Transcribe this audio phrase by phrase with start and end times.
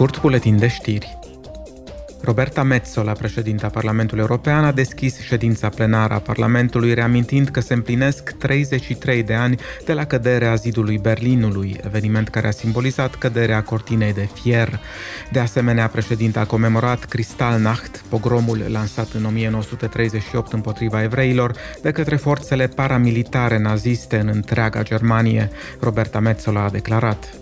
[0.00, 1.18] scurt buletin de știri.
[2.22, 8.30] Roberta Metzola, președinta Parlamentului European, a deschis ședința plenară a Parlamentului, reamintind că se împlinesc
[8.30, 14.28] 33 de ani de la căderea zidului Berlinului, eveniment care a simbolizat căderea cortinei de
[14.34, 14.80] fier.
[15.32, 22.66] De asemenea, președinta a comemorat Kristallnacht, pogromul lansat în 1938 împotriva evreilor de către forțele
[22.66, 25.50] paramilitare naziste în întreaga Germanie.
[25.80, 27.34] Roberta Metzola a declarat.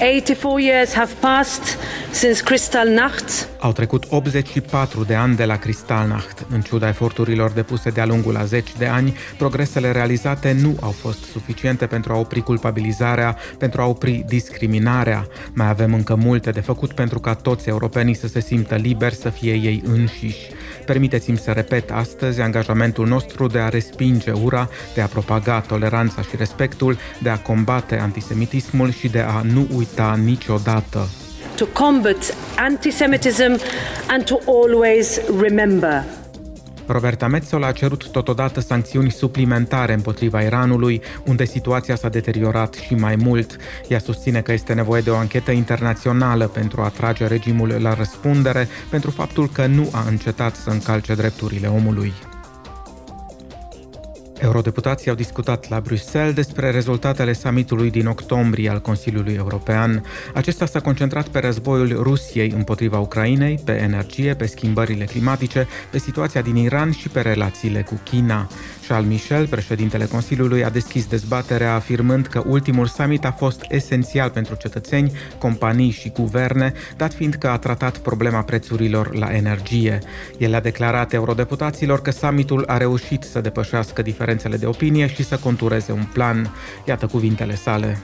[0.00, 1.78] 84 years have passed
[2.10, 3.48] since Kristallnacht.
[3.58, 6.46] Au trecut 84 de ani de la Kristallnacht.
[6.50, 11.24] În ciuda eforturilor depuse de-a lungul a 10 de ani, progresele realizate nu au fost
[11.24, 15.26] suficiente pentru a opri culpabilizarea, pentru a opri discriminarea.
[15.52, 19.28] Mai avem încă multe de făcut pentru ca toți europenii să se simtă liberi să
[19.28, 20.48] fie ei înșiși.
[20.90, 26.36] Permiteți-mi să repet astăzi angajamentul nostru de a respinge ura, de a propaga toleranța și
[26.36, 31.08] respectul, de a combate antisemitismul și de a nu uita niciodată.
[31.56, 33.60] To combat antisemitism
[34.08, 36.19] and to always remember.
[36.90, 43.16] Roberta Metzola a cerut totodată sancțiuni suplimentare împotriva Iranului, unde situația s-a deteriorat și mai
[43.16, 43.56] mult.
[43.88, 48.68] Ea susține că este nevoie de o anchetă internațională pentru a trage regimul la răspundere
[48.90, 52.12] pentru faptul că nu a încetat să încalce drepturile omului.
[54.42, 60.04] Eurodeputații au discutat la Bruxelles despre rezultatele summitului din octombrie al Consiliului European.
[60.34, 66.40] Acesta s-a concentrat pe războiul Rusiei împotriva Ucrainei, pe energie, pe schimbările climatice, pe situația
[66.40, 68.48] din Iran și pe relațiile cu China.
[68.90, 74.54] Charles Michel, președintele Consiliului, a deschis dezbaterea afirmând că ultimul summit a fost esențial pentru
[74.54, 79.98] cetățeni, companii și guverne, dat fiind că a tratat problema prețurilor la energie.
[80.38, 85.36] El a declarat eurodeputaților că summitul a reușit să depășească diferențele de opinie și să
[85.36, 86.54] contureze un plan.
[86.84, 87.98] Iată cuvintele sale.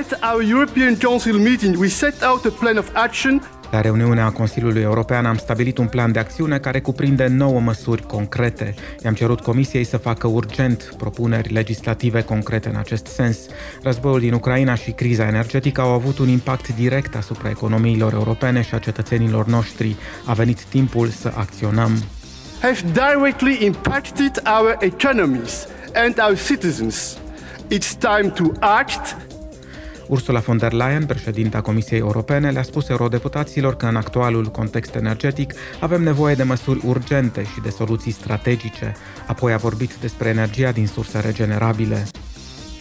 [0.00, 4.82] At our European Council meeting, we set out a plan of action la reuniunea Consiliului
[4.82, 8.74] European am stabilit un plan de acțiune care cuprinde nouă măsuri concrete.
[9.04, 13.38] I-am cerut Comisiei să facă urgent propuneri legislative concrete în acest sens.
[13.82, 18.74] Războiul din Ucraina și criza energetică au avut un impact direct asupra economiilor europene și
[18.74, 19.96] a cetățenilor noștri.
[20.24, 21.90] A venit timpul să acționăm.
[22.60, 27.18] Have directly impacted our economies and our citizens.
[27.68, 29.16] It's time to act
[30.10, 35.54] Ursula von der Leyen, președinta Comisiei Europene, le-a spus eurodeputaților că în actualul context energetic
[35.80, 38.96] avem nevoie de măsuri urgente și de soluții strategice.
[39.26, 42.06] Apoi a vorbit despre energia din surse regenerabile.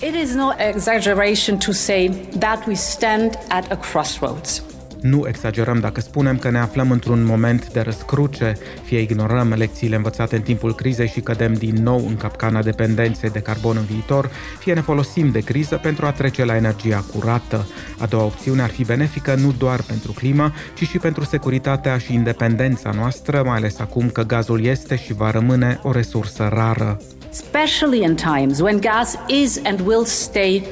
[0.02, 4.64] It is no exaggeration to say that we stand at a crossroads.
[5.02, 10.36] Nu exagerăm dacă spunem că ne aflăm într-un moment de răscruce, fie ignorăm lecțiile învățate
[10.36, 14.74] în timpul crizei și cădem din nou în capcana dependenței de carbon în viitor, fie
[14.74, 17.68] ne folosim de criză pentru a trece la energia curată.
[17.98, 22.14] A doua opțiune ar fi benefică nu doar pentru climă, ci și pentru securitatea și
[22.14, 26.98] independența noastră, mai ales acum că gazul este și va rămâne o resursă rară.
[27.32, 30.64] Especially in times when gas is and will stay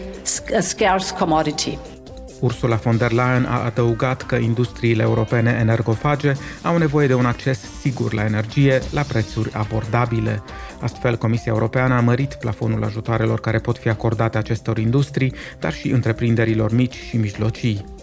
[0.57, 1.77] a scarce commodity.
[2.39, 6.33] Ursula von der Leyen a adăugat că industriile europene energofage
[6.63, 10.43] au nevoie de un acces sigur la energie la prețuri abordabile.
[10.81, 15.89] Astfel, Comisia Europeană a mărit plafonul ajutoarelor care pot fi acordate acestor industrii, dar și
[15.89, 17.96] întreprinderilor mici și mijlocii.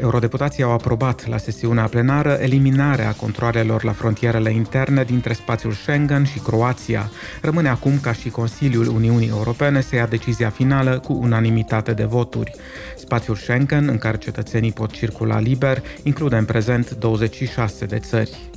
[0.00, 6.38] Eurodeputații au aprobat la sesiunea plenară eliminarea controalelor la frontierele interne dintre spațiul Schengen și
[6.38, 7.10] Croația.
[7.42, 12.54] Rămâne acum ca și Consiliul Uniunii Europene să ia decizia finală cu unanimitate de voturi.
[12.96, 18.49] Spațiul Schengen, în care cetățenii pot circula liber, include în prezent 26 de țări.